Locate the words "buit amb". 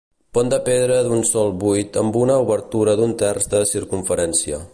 1.65-2.19